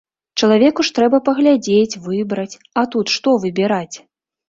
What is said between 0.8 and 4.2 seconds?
ж трэба паглядзець, выбраць, а тут што выбіраць?